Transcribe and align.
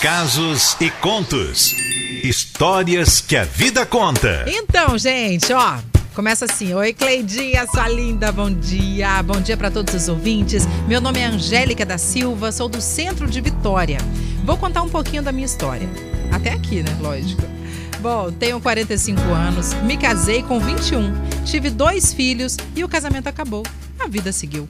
Casos 0.00 0.76
e 0.80 0.90
contos. 0.90 1.74
Histórias 2.22 3.20
que 3.20 3.36
a 3.36 3.42
vida 3.42 3.84
conta. 3.84 4.44
Então, 4.46 4.96
gente, 4.96 5.52
ó. 5.52 5.78
Começa 6.14 6.44
assim. 6.44 6.72
Oi, 6.72 6.92
Cleidinha, 6.92 7.66
sua 7.66 7.88
linda, 7.88 8.30
bom 8.30 8.48
dia. 8.48 9.20
Bom 9.24 9.40
dia 9.40 9.56
para 9.56 9.72
todos 9.72 9.92
os 9.94 10.08
ouvintes. 10.08 10.68
Meu 10.86 11.00
nome 11.00 11.18
é 11.18 11.24
Angélica 11.24 11.84
da 11.84 11.98
Silva, 11.98 12.52
sou 12.52 12.68
do 12.68 12.80
centro 12.80 13.26
de 13.26 13.40
Vitória. 13.40 13.98
Vou 14.44 14.56
contar 14.56 14.82
um 14.82 14.88
pouquinho 14.88 15.22
da 15.22 15.32
minha 15.32 15.46
história. 15.46 15.88
Até 16.30 16.52
aqui, 16.52 16.80
né? 16.80 16.96
Lógico. 17.00 17.42
Bom, 18.00 18.30
tenho 18.30 18.60
45 18.60 19.20
anos, 19.20 19.74
me 19.82 19.96
casei 19.96 20.44
com 20.44 20.60
21, 20.60 21.12
tive 21.44 21.70
dois 21.70 22.12
filhos 22.12 22.56
e 22.76 22.84
o 22.84 22.88
casamento 22.88 23.26
acabou. 23.26 23.64
A 23.98 24.06
vida 24.06 24.30
seguiu. 24.30 24.68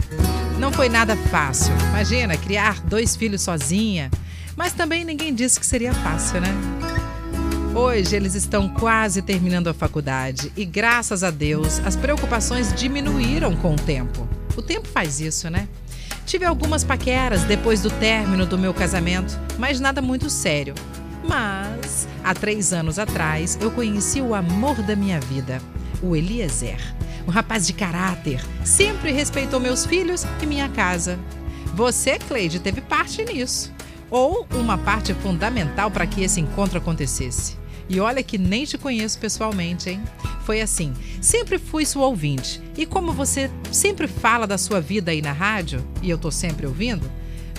Não 0.58 0.72
foi 0.72 0.88
nada 0.88 1.14
fácil. 1.30 1.74
Imagina, 1.90 2.34
criar 2.34 2.80
dois 2.80 3.14
filhos 3.14 3.42
sozinha. 3.42 4.10
Mas 4.58 4.72
também 4.72 5.04
ninguém 5.04 5.32
disse 5.32 5.60
que 5.60 5.64
seria 5.64 5.94
fácil, 5.94 6.40
né? 6.40 6.48
Hoje 7.76 8.16
eles 8.16 8.34
estão 8.34 8.68
quase 8.68 9.22
terminando 9.22 9.68
a 9.68 9.72
faculdade 9.72 10.52
e, 10.56 10.64
graças 10.64 11.22
a 11.22 11.30
Deus, 11.30 11.78
as 11.86 11.94
preocupações 11.94 12.74
diminuíram 12.74 13.54
com 13.54 13.74
o 13.74 13.76
tempo. 13.76 14.28
O 14.56 14.60
tempo 14.60 14.88
faz 14.88 15.20
isso, 15.20 15.48
né? 15.48 15.68
Tive 16.26 16.44
algumas 16.44 16.82
paqueras 16.82 17.44
depois 17.44 17.82
do 17.82 17.88
término 17.88 18.44
do 18.44 18.58
meu 18.58 18.74
casamento, 18.74 19.38
mas 19.56 19.78
nada 19.78 20.02
muito 20.02 20.28
sério. 20.28 20.74
Mas, 21.22 22.08
há 22.24 22.34
três 22.34 22.72
anos 22.72 22.98
atrás, 22.98 23.56
eu 23.60 23.70
conheci 23.70 24.20
o 24.20 24.34
amor 24.34 24.82
da 24.82 24.96
minha 24.96 25.20
vida, 25.20 25.62
o 26.02 26.16
Eliezer. 26.16 26.80
Um 27.28 27.30
rapaz 27.30 27.64
de 27.64 27.74
caráter, 27.74 28.44
sempre 28.64 29.12
respeitou 29.12 29.60
meus 29.60 29.86
filhos 29.86 30.26
e 30.42 30.46
minha 30.46 30.68
casa. 30.68 31.16
Você, 31.74 32.18
Cleide, 32.18 32.58
teve 32.58 32.80
parte 32.80 33.24
nisso 33.24 33.77
ou 34.10 34.46
uma 34.54 34.78
parte 34.78 35.14
fundamental 35.14 35.90
para 35.90 36.06
que 36.06 36.22
esse 36.22 36.40
encontro 36.40 36.78
acontecesse. 36.78 37.56
E 37.88 38.00
olha 38.00 38.22
que 38.22 38.36
nem 38.36 38.64
te 38.64 38.76
conheço 38.76 39.18
pessoalmente, 39.18 39.88
hein? 39.88 40.02
Foi 40.44 40.60
assim, 40.60 40.92
sempre 41.22 41.58
fui 41.58 41.86
sua 41.86 42.06
ouvinte. 42.06 42.60
E 42.76 42.84
como 42.84 43.12
você 43.12 43.50
sempre 43.72 44.06
fala 44.06 44.46
da 44.46 44.58
sua 44.58 44.80
vida 44.80 45.10
aí 45.10 45.22
na 45.22 45.32
rádio, 45.32 45.82
e 46.02 46.10
eu 46.10 46.18
tô 46.18 46.30
sempre 46.30 46.66
ouvindo, 46.66 47.10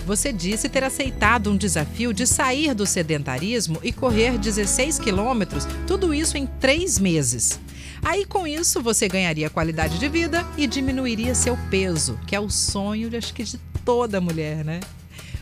você 0.06 0.32
disse 0.32 0.68
ter 0.68 0.84
aceitado 0.84 1.50
um 1.50 1.56
desafio 1.56 2.12
de 2.12 2.26
sair 2.26 2.74
do 2.74 2.86
sedentarismo 2.86 3.78
e 3.82 3.92
correr 3.92 4.38
16 4.38 4.98
quilômetros, 4.98 5.66
tudo 5.86 6.14
isso 6.14 6.38
em 6.38 6.46
três 6.46 6.98
meses. 6.98 7.60
Aí 8.02 8.24
com 8.24 8.46
isso 8.46 8.80
você 8.80 9.08
ganharia 9.08 9.50
qualidade 9.50 9.98
de 9.98 10.08
vida 10.08 10.46
e 10.56 10.66
diminuiria 10.66 11.34
seu 11.34 11.56
peso, 11.70 12.18
que 12.26 12.34
é 12.34 12.40
o 12.40 12.48
sonho, 12.48 13.10
acho 13.16 13.34
que 13.34 13.44
de 13.44 13.58
toda 13.84 14.20
mulher, 14.20 14.64
né? 14.64 14.80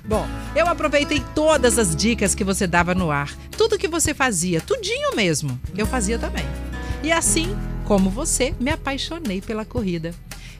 Bom, 0.09 0.27
eu 0.57 0.67
aproveitei 0.67 1.23
todas 1.35 1.79
as 1.79 1.95
dicas 1.95 2.35
que 2.35 2.43
você 2.43 2.67
dava 2.67 2.95
no 2.95 3.11
ar. 3.11 3.31
Tudo 3.51 3.77
que 3.77 3.87
você 3.87 4.15
fazia, 4.15 4.59
tudinho 4.59 5.15
mesmo. 5.15 5.61
Eu 5.77 5.87
fazia 5.87 6.19
também. 6.19 6.47
E 7.03 7.13
assim, 7.13 7.55
como 7.85 8.09
você, 8.09 8.55
me 8.59 8.71
apaixonei 8.71 9.43
pela 9.43 9.67
corrida. 9.67 10.15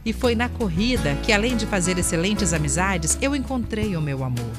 E 0.05 0.13
foi 0.13 0.35
na 0.35 0.51
corrida 0.51 1.15
que, 1.23 1.33
além 1.33 1.57
de 1.57 1.65
fazer 1.65 1.99
excelentes 1.99 2.53
amizades, 2.53 3.17
eu 3.23 3.35
encontrei 3.35 3.97
o 3.97 4.03
meu 4.03 4.23
amor. 4.23 4.53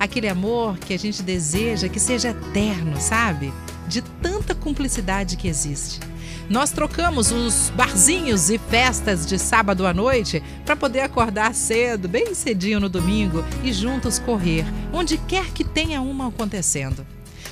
Aquele 0.00 0.28
amor 0.28 0.78
que 0.78 0.92
a 0.92 0.98
gente 0.98 1.22
deseja 1.22 1.88
que 1.88 2.00
seja 2.00 2.30
eterno, 2.30 3.00
sabe? 3.00 3.54
De 3.86 4.02
tanta 4.02 4.52
cumplicidade 4.52 5.36
que 5.36 5.46
existe. 5.46 6.00
Nós 6.48 6.70
trocamos 6.70 7.32
os 7.32 7.70
barzinhos 7.70 8.50
e 8.50 8.58
festas 8.58 9.24
de 9.24 9.38
sábado 9.38 9.86
à 9.86 9.94
noite 9.94 10.42
para 10.64 10.76
poder 10.76 11.00
acordar 11.00 11.54
cedo, 11.54 12.06
bem 12.06 12.34
cedinho 12.34 12.78
no 12.78 12.88
domingo 12.88 13.42
e 13.62 13.72
juntos 13.72 14.18
correr, 14.18 14.64
onde 14.92 15.16
quer 15.16 15.46
que 15.52 15.64
tenha 15.64 16.02
uma 16.02 16.28
acontecendo. 16.28 17.06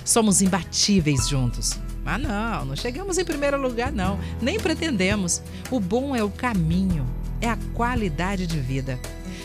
Somos 0.05 0.43
imbatíveis 0.43 1.27
juntos. 1.27 1.79
Mas 2.05 2.21
não, 2.21 2.65
não 2.67 2.77
chegamos 2.77 3.17
em 3.17 3.25
primeiro 3.25 3.61
lugar, 3.61 3.93
não. 3.93 4.19
Nem 4.41 4.59
pretendemos. 4.59 5.41
O 5.71 5.81
bom 5.81 6.15
é 6.15 6.23
o 6.23 6.31
caminho, 6.31 7.07
é 7.41 7.49
a 7.49 7.59
qualidade 7.73 8.47
de 8.47 8.59
vida. 8.59 8.99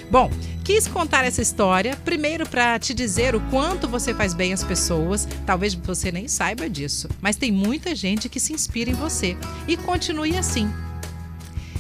Bom, 0.10 0.32
quis 0.64 0.88
contar 0.88 1.26
essa 1.26 1.42
história 1.42 1.96
primeiro 1.98 2.48
para 2.48 2.80
te 2.80 2.94
dizer 2.94 3.36
o 3.36 3.42
quanto 3.50 3.90
você 3.90 4.14
faz 4.14 4.34
bem 4.34 4.54
às 4.54 4.64
pessoas. 4.64 5.28
Talvez 5.46 5.74
você 5.74 6.12
nem 6.12 6.28
saiba 6.28 6.70
disso, 6.70 7.10
mas 7.22 7.36
tem 7.36 7.52
muita 7.52 7.94
gente 7.94 8.30
que 8.30 8.40
se 8.40 8.54
inspira 8.54 8.90
em 8.90 8.94
você 8.94 9.36
e 9.68 9.76
continue 9.76 10.38
assim. 10.38 10.72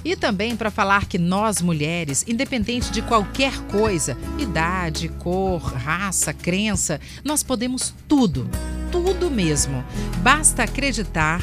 E 0.03 0.15
também 0.15 0.55
para 0.55 0.71
falar 0.71 1.05
que 1.05 1.17
nós 1.17 1.61
mulheres, 1.61 2.23
independente 2.27 2.91
de 2.91 3.01
qualquer 3.01 3.57
coisa, 3.63 4.17
idade, 4.37 5.09
cor, 5.09 5.61
raça, 5.61 6.33
crença, 6.33 6.99
nós 7.23 7.43
podemos 7.43 7.93
tudo, 8.07 8.49
tudo 8.91 9.31
mesmo. 9.31 9.83
Basta 10.21 10.63
acreditar 10.63 11.41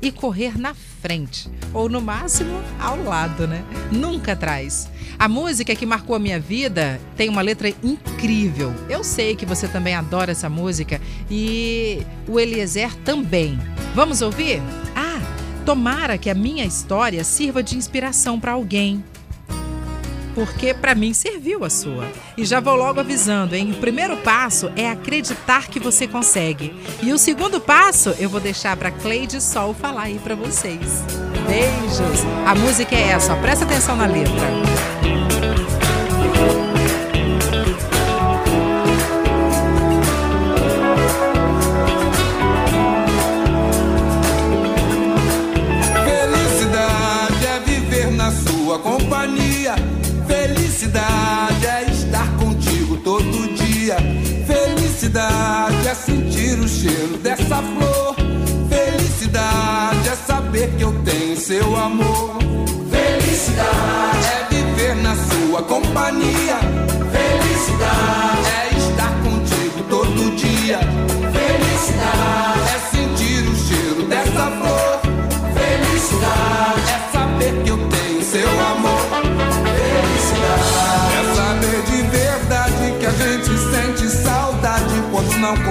e 0.00 0.10
correr 0.10 0.58
na 0.58 0.74
frente, 0.74 1.48
ou 1.72 1.88
no 1.88 2.00
máximo 2.00 2.62
ao 2.80 3.02
lado, 3.02 3.46
né? 3.46 3.64
Nunca 3.90 4.32
atrás. 4.32 4.88
A 5.18 5.28
música 5.28 5.74
que 5.74 5.86
marcou 5.86 6.14
a 6.14 6.18
minha 6.18 6.38
vida 6.38 7.00
tem 7.16 7.28
uma 7.28 7.40
letra 7.40 7.68
incrível. 7.82 8.74
Eu 8.88 9.02
sei 9.02 9.34
que 9.34 9.46
você 9.46 9.66
também 9.66 9.94
adora 9.94 10.32
essa 10.32 10.48
música 10.48 11.00
e 11.30 12.02
o 12.28 12.38
Eliezer 12.38 12.94
também. 12.96 13.58
Vamos 13.94 14.20
ouvir? 14.20 14.60
Ah, 14.94 15.20
tomara 15.64 16.18
que 16.18 16.28
a 16.28 16.34
minha 16.34 16.64
história 16.64 17.24
sirva 17.24 17.62
de 17.62 17.76
inspiração 17.76 18.38
para 18.38 18.52
alguém 18.52 19.02
porque 20.36 20.74
para 20.74 20.94
mim 20.94 21.14
serviu 21.14 21.64
a 21.64 21.70
sua. 21.70 22.06
E 22.36 22.44
já 22.44 22.60
vou 22.60 22.76
logo 22.76 23.00
avisando, 23.00 23.56
hein? 23.56 23.72
O 23.72 23.80
primeiro 23.80 24.18
passo 24.18 24.70
é 24.76 24.90
acreditar 24.90 25.66
que 25.68 25.80
você 25.80 26.06
consegue. 26.06 26.76
E 27.02 27.10
o 27.10 27.16
segundo 27.16 27.58
passo 27.58 28.14
eu 28.18 28.28
vou 28.28 28.38
deixar 28.38 28.76
para 28.76 28.90
Cleide 28.90 29.40
Sol 29.40 29.72
falar 29.72 30.02
aí 30.02 30.18
para 30.18 30.34
vocês. 30.34 31.02
Beijos. 31.48 32.20
A 32.46 32.54
música 32.54 32.94
é 32.94 33.08
essa, 33.08 33.32
ó. 33.32 33.40
presta 33.40 33.64
atenção 33.64 33.96
na 33.96 34.04
letra. 34.04 35.25
Sentir 55.96 56.58
o 56.58 56.68
cheiro 56.68 57.16
dessa 57.18 57.62
flor. 57.62 58.14
Felicidade 58.68 60.08
é 60.08 60.16
saber 60.16 60.70
que 60.76 60.82
eu 60.82 60.92
tenho 61.02 61.36
seu 61.36 61.76
amor. 61.76 62.36
Felicidade 62.90 64.26
é 64.26 64.54
viver 64.54 64.96
na 64.96 65.14
sua 65.16 65.62
companhia. 65.62 66.58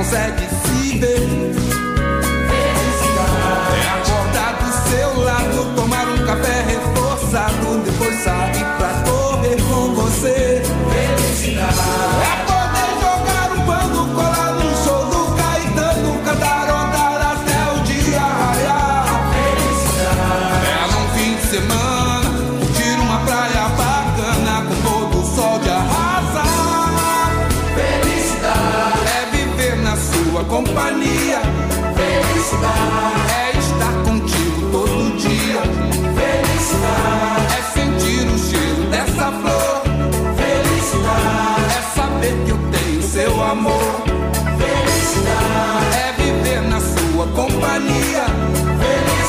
Quando 0.09 0.51
não 0.51 0.54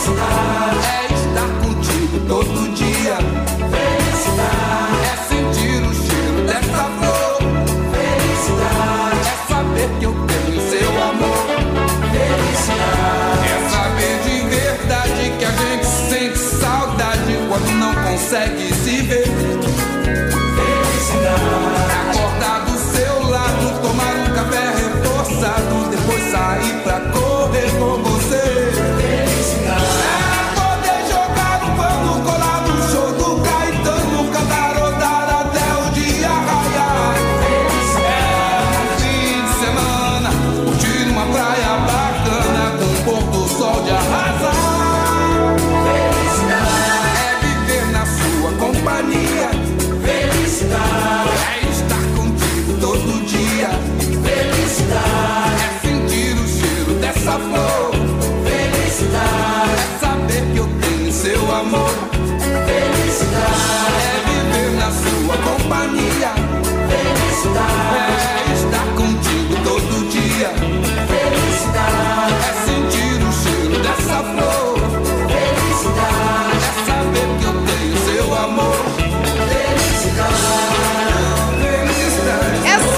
Felicidade 0.06 0.36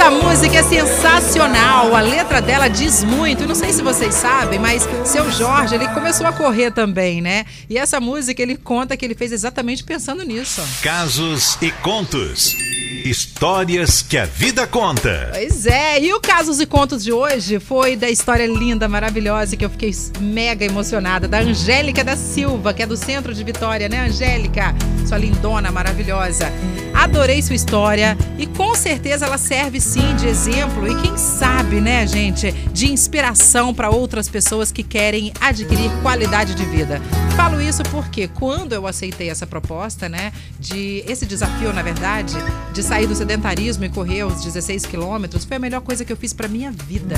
Essa 0.09 0.25
música 0.25 0.57
é 0.57 0.63
sensacional, 0.63 1.95
a 1.95 2.01
letra 2.01 2.41
dela 2.41 2.67
diz 2.67 3.05
muito. 3.05 3.47
Não 3.47 3.55
sei 3.55 3.75
se 3.75 3.83
vocês 3.83 4.15
sabem, 4.15 4.59
mas 4.59 4.89
seu 5.05 5.31
Jorge, 5.31 5.75
ele 5.75 5.87
começou 5.89 6.27
a 6.27 6.33
correr 6.33 6.71
também, 6.71 7.21
né? 7.21 7.45
E 7.69 7.77
essa 7.77 8.01
música 8.01 8.41
ele 8.41 8.57
conta 8.57 8.97
que 8.97 9.05
ele 9.05 9.15
fez 9.15 9.33
exatamente 9.33 9.85
pensando 9.85 10.23
nisso. 10.23 10.63
Casos 10.83 11.59
e 11.61 11.71
contos. 11.71 12.57
Histórias 13.05 14.01
que 14.01 14.17
a 14.17 14.25
vida 14.25 14.67
conta. 14.67 15.29
Pois 15.31 15.67
é, 15.67 16.03
e 16.03 16.15
o 16.15 16.21
Casos 16.21 16.59
e 16.59 16.65
Contos 16.65 17.05
de 17.05 17.13
hoje 17.13 17.61
foi 17.61 17.95
da 17.95 18.09
história 18.09 18.47
linda, 18.47 18.89
maravilhosa, 18.89 19.59
que 19.59 19.65
eu 19.65 19.71
fiquei 19.71 19.95
mega 20.21 20.65
emocionada, 20.65 21.29
da 21.29 21.41
Angélica 21.41 22.03
da 22.03 22.17
Silva, 22.17 22.73
que 22.73 22.83
é 22.83 22.87
do 22.87 22.97
centro 22.97 23.35
de 23.35 23.45
Vitória, 23.45 23.91
né, 23.91 24.07
Angélica? 24.07 24.75
Sua 25.07 25.19
lindona, 25.19 25.71
maravilhosa. 25.71 26.51
Adorei 26.99 27.41
sua 27.43 27.55
história 27.55 28.19
e 28.37 28.45
com 28.45 28.75
certeza 28.75 29.25
ela 29.25 29.39
serve 29.39 29.81
sim 29.81 30.17
de 30.17 30.27
exemplo 30.27 30.91
e 30.91 31.01
quem 31.01 31.17
sabe, 31.17 31.81
né, 31.81 32.05
gente, 32.05 32.51
de 32.73 32.91
inspiração 32.91 33.73
para 33.73 33.89
outras 33.89 34.29
pessoas 34.29 34.73
que 34.73 34.83
querem 34.83 35.33
adquirir 35.41 35.93
qualidade 36.03 36.57
de 36.57 36.65
vida. 36.65 37.01
Falo 37.37 37.61
isso 37.61 37.85
porque 37.85 38.27
quando 38.27 38.73
eu 38.73 38.85
aceitei 38.85 39.31
essa 39.31 39.47
proposta, 39.47 40.09
né, 40.09 40.33
de 40.59 41.05
esse 41.07 41.25
desafio, 41.25 41.73
na 41.73 41.83
verdade, 41.83 42.35
de 42.75 42.83
sair 42.83 43.07
do 43.07 43.15
sedentarismo 43.15 43.85
e 43.85 43.89
correr 43.89 44.25
os 44.25 44.43
16 44.43 44.85
quilômetros, 44.85 45.45
foi 45.45 45.57
a 45.57 45.61
melhor 45.61 45.83
coisa 45.83 46.05
que 46.05 46.13
eu 46.13 46.17
fiz 46.17 46.33
para 46.33 46.49
minha 46.49 46.73
vida. 46.73 47.15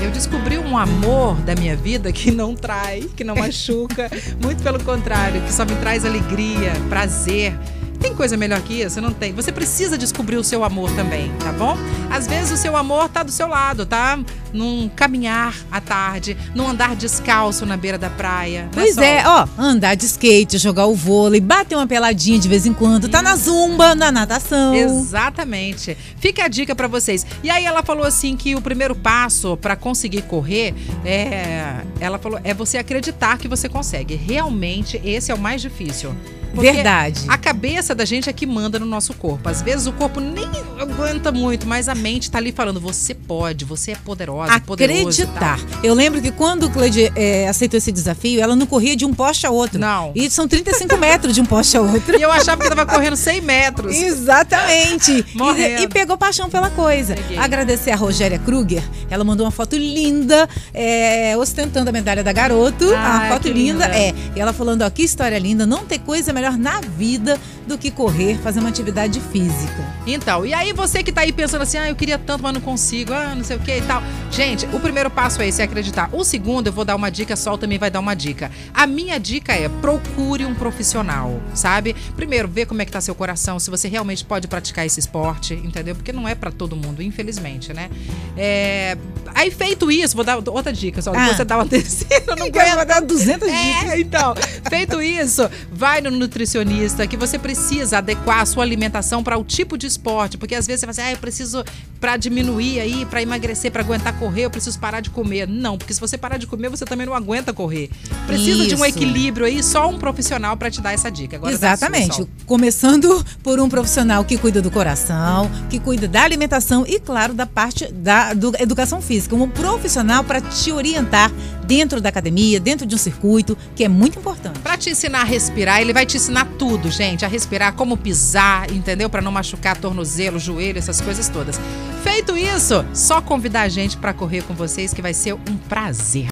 Eu 0.00 0.12
descobri 0.12 0.56
um 0.56 0.78
amor 0.78 1.34
da 1.40 1.56
minha 1.56 1.74
vida 1.74 2.12
que 2.12 2.30
não 2.30 2.54
trai, 2.54 3.10
que 3.16 3.24
não 3.24 3.34
machuca, 3.34 4.08
muito 4.40 4.62
pelo 4.62 4.78
contrário, 4.84 5.42
que 5.42 5.52
só 5.52 5.64
me 5.64 5.74
traz 5.74 6.04
alegria, 6.04 6.72
prazer. 6.88 7.58
Tem 8.06 8.14
coisa 8.14 8.36
melhor 8.36 8.60
que 8.60 8.82
isso? 8.82 9.00
Não 9.00 9.12
tem. 9.12 9.32
Você 9.32 9.50
precisa 9.50 9.98
descobrir 9.98 10.36
o 10.36 10.44
seu 10.44 10.62
amor 10.62 10.92
também, 10.92 11.28
tá 11.40 11.50
bom? 11.50 11.76
Às 12.08 12.28
vezes 12.28 12.52
o 12.52 12.56
seu 12.56 12.76
amor 12.76 13.08
tá 13.08 13.24
do 13.24 13.32
seu 13.32 13.48
lado, 13.48 13.84
tá? 13.84 14.16
Num 14.52 14.88
caminhar 14.88 15.52
à 15.72 15.80
tarde, 15.80 16.36
num 16.54 16.68
andar 16.68 16.94
descalço 16.94 17.66
na 17.66 17.76
beira 17.76 17.98
da 17.98 18.08
praia. 18.08 18.62
né, 18.62 18.68
Pois 18.72 18.96
é, 18.96 19.24
ó, 19.26 19.48
andar 19.58 19.96
de 19.96 20.06
skate, 20.06 20.56
jogar 20.56 20.86
o 20.86 20.94
vôlei, 20.94 21.40
bater 21.40 21.74
uma 21.74 21.86
peladinha 21.86 22.38
de 22.38 22.48
vez 22.48 22.64
em 22.64 22.72
quando, 22.72 23.08
tá 23.08 23.20
na 23.20 23.34
zumba, 23.34 23.92
na 23.96 24.12
natação. 24.12 24.72
Exatamente. 24.72 25.96
Fica 26.20 26.44
a 26.44 26.48
dica 26.48 26.76
pra 26.76 26.86
vocês. 26.86 27.26
E 27.42 27.50
aí 27.50 27.64
ela 27.64 27.82
falou 27.82 28.04
assim 28.06 28.36
que 28.36 28.54
o 28.54 28.60
primeiro 28.60 28.94
passo 28.94 29.56
pra 29.56 29.74
conseguir 29.74 30.22
correr 30.22 30.72
é, 31.04 31.82
ela 31.98 32.20
falou, 32.20 32.38
é 32.44 32.54
você 32.54 32.78
acreditar 32.78 33.36
que 33.36 33.48
você 33.48 33.68
consegue. 33.68 34.14
Realmente 34.14 35.00
esse 35.04 35.32
é 35.32 35.34
o 35.34 35.38
mais 35.38 35.60
difícil. 35.60 36.14
Porque 36.56 36.72
Verdade. 36.72 37.20
A 37.28 37.36
cabeça 37.36 37.94
da 37.94 38.04
gente 38.04 38.30
é 38.30 38.32
que 38.32 38.46
manda 38.46 38.78
no 38.78 38.86
nosso 38.86 39.12
corpo. 39.14 39.48
Às 39.48 39.60
vezes 39.60 39.86
o 39.86 39.92
corpo 39.92 40.20
nem 40.20 40.48
aguenta 40.80 41.30
muito, 41.30 41.66
mas 41.66 41.88
a 41.88 41.94
mente 41.94 42.30
tá 42.30 42.38
ali 42.38 42.50
falando: 42.50 42.80
você 42.80 43.14
pode, 43.14 43.64
você 43.64 43.92
é 43.92 43.96
poderosa, 43.96 44.58
tal. 44.60 44.74
Acreditar. 44.74 45.60
Eu 45.82 45.94
lembro 45.94 46.20
que 46.20 46.32
quando 46.32 46.64
o 46.64 46.70
Cleide 46.70 47.12
é, 47.14 47.46
aceitou 47.46 47.76
esse 47.76 47.92
desafio, 47.92 48.40
ela 48.40 48.56
não 48.56 48.66
corria 48.66 48.96
de 48.96 49.04
um 49.04 49.12
poste 49.12 49.46
a 49.46 49.50
outro. 49.50 49.78
Não. 49.78 50.12
E 50.14 50.30
são 50.30 50.48
35 50.48 50.96
metros 50.96 51.34
de 51.34 51.40
um 51.40 51.44
poste 51.44 51.76
a 51.76 51.82
outro. 51.82 52.18
E 52.18 52.22
eu 52.22 52.32
achava 52.32 52.62
que 52.62 52.68
tava 52.68 52.86
correndo 52.86 53.16
100 53.16 53.40
metros. 53.42 53.94
Exatamente. 53.94 55.24
Morrendo. 55.36 55.82
E, 55.82 55.84
e 55.84 55.88
pegou 55.88 56.16
paixão 56.16 56.48
pela 56.48 56.70
coisa. 56.70 57.14
Peguei. 57.14 57.36
Agradecer 57.36 57.90
a 57.90 57.96
Rogéria 57.96 58.38
Kruger. 58.38 58.82
Ela 59.10 59.24
mandou 59.24 59.44
uma 59.44 59.52
foto 59.52 59.76
linda, 59.76 60.48
é, 60.72 61.36
ostentando 61.36 61.90
a 61.90 61.92
medalha 61.92 62.24
da 62.24 62.32
garoto. 62.32 62.92
Ai, 62.94 63.28
a 63.28 63.32
foto 63.32 63.48
linda. 63.48 63.86
linda. 63.86 63.98
É. 63.98 64.14
E 64.34 64.40
ela 64.40 64.52
falando, 64.52 64.82
ó, 64.82 64.90
que 64.90 65.02
história 65.02 65.38
linda. 65.38 65.66
Não 65.66 65.84
tem 65.84 65.98
coisa 65.98 66.32
melhor 66.32 66.45
na 66.50 66.80
vida 66.80 67.40
do 67.66 67.78
que 67.78 67.90
correr, 67.90 68.36
fazer 68.38 68.60
uma 68.60 68.68
atividade 68.68 69.20
física. 69.32 69.84
Então, 70.06 70.44
e 70.44 70.52
aí 70.54 70.72
você 70.72 71.02
que 71.02 71.10
tá 71.10 71.22
aí 71.22 71.32
pensando 71.32 71.62
assim, 71.62 71.78
ah, 71.78 71.88
eu 71.88 71.96
queria 71.96 72.18
tanto, 72.18 72.42
mas 72.42 72.52
não 72.52 72.60
consigo, 72.60 73.12
ah, 73.12 73.34
não 73.34 73.42
sei 73.42 73.56
o 73.56 73.60
que 73.60 73.76
e 73.76 73.82
tal. 73.82 74.02
Gente, 74.30 74.66
o 74.66 74.78
primeiro 74.78 75.10
passo 75.10 75.40
é 75.42 75.48
esse, 75.48 75.60
é 75.60 75.64
acreditar. 75.64 76.10
O 76.12 76.22
segundo, 76.24 76.68
eu 76.68 76.72
vou 76.72 76.84
dar 76.84 76.94
uma 76.94 77.10
dica, 77.10 77.34
a 77.34 77.36
Sol 77.36 77.58
também 77.58 77.78
vai 77.78 77.90
dar 77.90 77.98
uma 78.00 78.14
dica. 78.14 78.50
A 78.72 78.86
minha 78.86 79.18
dica 79.18 79.52
é, 79.52 79.68
procure 79.68 80.44
um 80.44 80.54
profissional, 80.54 81.40
sabe? 81.54 81.94
Primeiro, 82.14 82.46
vê 82.46 82.64
como 82.66 82.82
é 82.82 82.84
que 82.84 82.92
tá 82.92 83.00
seu 83.00 83.14
coração, 83.14 83.58
se 83.58 83.70
você 83.70 83.88
realmente 83.88 84.24
pode 84.24 84.46
praticar 84.46 84.86
esse 84.86 85.00
esporte, 85.00 85.54
entendeu? 85.54 85.94
Porque 85.96 86.12
não 86.12 86.28
é 86.28 86.34
pra 86.34 86.50
todo 86.50 86.76
mundo, 86.76 87.02
infelizmente, 87.02 87.72
né? 87.72 87.90
É... 88.36 88.96
Aí, 89.34 89.50
feito 89.50 89.90
isso, 89.90 90.14
vou 90.14 90.24
dar 90.24 90.36
outra 90.36 90.72
dica, 90.72 91.02
só 91.02 91.10
depois 91.10 91.30
Ah. 91.30 91.36
você 91.36 91.44
dá 91.44 91.56
uma 91.56 91.66
terceira, 91.66 92.24
eu 92.28 92.36
não 92.36 92.46
Não 92.56 92.76
vai 92.76 92.86
dar 92.86 93.00
200 93.00 93.48
dicas. 93.48 93.90
É, 93.90 94.00
então, 94.00 94.34
feito 94.68 95.02
isso, 95.02 95.48
vai 95.70 96.00
no 96.00 96.10
nutricionista 96.36 97.06
que 97.06 97.16
você 97.16 97.38
precisa 97.38 97.96
adequar 97.96 98.40
a 98.40 98.46
sua 98.46 98.62
alimentação 98.62 99.24
para 99.24 99.38
o 99.38 99.44
tipo 99.44 99.78
de 99.78 99.86
esporte, 99.86 100.36
porque 100.36 100.54
às 100.54 100.66
vezes 100.66 100.80
você 100.80 100.86
fala 100.86 100.90
assim, 100.90 101.00
ah, 101.00 101.12
eu 101.12 101.18
preciso 101.18 101.64
para 102.00 102.16
diminuir 102.16 102.80
aí, 102.80 103.04
para 103.06 103.22
emagrecer, 103.22 103.70
para 103.72 103.82
aguentar 103.82 104.12
correr, 104.18 104.42
eu 104.42 104.50
preciso 104.50 104.78
parar 104.78 105.00
de 105.00 105.10
comer. 105.10 105.46
Não, 105.48 105.76
porque 105.78 105.92
se 105.94 106.00
você 106.00 106.16
parar 106.18 106.36
de 106.36 106.46
comer, 106.46 106.68
você 106.68 106.84
também 106.84 107.06
não 107.06 107.14
aguenta 107.14 107.52
correr. 107.52 107.90
Precisa 108.26 108.66
de 108.66 108.74
um 108.74 108.84
Isso. 108.84 108.86
equilíbrio 108.86 109.46
aí, 109.46 109.62
só 109.62 109.88
um 109.88 109.98
profissional 109.98 110.56
para 110.56 110.70
te 110.70 110.80
dar 110.80 110.92
essa 110.92 111.10
dica. 111.10 111.36
Agora 111.36 111.56
sua, 111.56 111.66
Exatamente. 111.68 112.16
Sol. 112.16 112.28
Começando 112.44 113.24
por 113.42 113.58
um 113.60 113.68
profissional 113.68 114.24
que 114.24 114.36
cuida 114.38 114.60
do 114.62 114.70
coração, 114.70 115.50
que 115.70 115.78
cuida 115.78 116.06
da 116.08 116.22
alimentação 116.22 116.84
e, 116.86 116.98
claro, 117.00 117.32
da 117.34 117.46
parte 117.46 117.86
da 117.92 118.32
do- 118.34 118.54
educação 118.58 119.00
física. 119.00 119.34
Um 119.34 119.48
profissional 119.48 120.22
para 120.24 120.40
te 120.40 120.72
orientar 120.72 121.30
dentro 121.66 122.00
da 122.00 122.08
academia, 122.08 122.60
dentro 122.60 122.86
de 122.86 122.94
um 122.94 122.98
circuito, 122.98 123.56
que 123.74 123.84
é 123.84 123.88
muito 123.88 124.18
importante. 124.18 124.58
Pra 124.60 124.76
te 124.76 124.90
ensinar 124.90 125.22
a 125.22 125.24
respirar, 125.24 125.80
ele 125.80 125.92
vai 125.92 126.06
te 126.06 126.16
ensinar 126.16 126.46
tudo, 126.58 126.90
gente. 126.90 127.24
A 127.24 127.28
respirar, 127.28 127.72
como 127.74 127.96
pisar, 127.96 128.70
entendeu? 128.70 129.10
Pra 129.10 129.20
não 129.20 129.32
machucar 129.32 129.76
tornozelo, 129.76 130.38
joelho, 130.38 130.78
essas 130.78 131.00
coisas 131.00 131.28
todas. 131.28 131.58
Feito 132.06 132.36
isso, 132.36 132.84
só 132.94 133.20
convidar 133.20 133.62
a 133.62 133.68
gente 133.68 133.96
pra 133.96 134.14
correr 134.14 134.44
com 134.44 134.54
vocês 134.54 134.94
que 134.94 135.02
vai 135.02 135.12
ser 135.12 135.34
um 135.34 135.56
prazer. 135.68 136.24